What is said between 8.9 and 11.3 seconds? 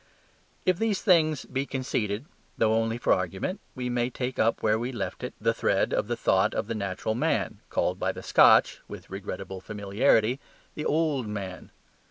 regrettable familiarity), "The Old